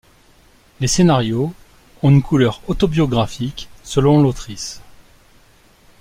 Les 0.79 0.87
scénarios 0.87 1.53
ont 2.01 2.09
une 2.09 2.23
couleur 2.23 2.59
autobiographique 2.67 3.69
selon 3.83 4.19
l'autrice. 4.19 4.81